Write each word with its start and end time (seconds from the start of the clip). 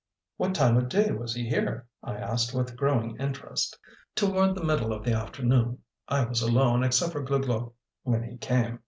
"What 0.37 0.55
time 0.55 0.77
of 0.77 0.89
day 0.89 1.11
was 1.11 1.35
he 1.35 1.47
here?" 1.47 1.85
I 2.01 2.15
asked, 2.17 2.55
with 2.55 2.75
growing 2.75 3.17
interest. 3.17 3.77
"Toward 4.15 4.55
the 4.55 4.63
middle 4.63 4.93
of 4.93 5.03
the 5.05 5.13
afternoon. 5.13 5.77
I 6.07 6.23
was 6.25 6.41
alone, 6.41 6.83
except 6.83 7.11
for 7.11 7.23
Glouglou, 7.23 7.73
when 8.01 8.23
he 8.23 8.37
came. 8.37 8.79